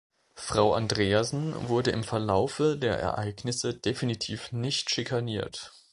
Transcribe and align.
Frau 0.33 0.73
Andreasen 0.73 1.53
wurde 1.69 1.91
im 1.91 2.03
Verlaufe 2.03 2.75
der 2.75 2.99
Ereignisse 2.99 3.75
definitiv 3.75 4.51
nicht 4.51 4.89
schikaniert. 4.89 5.73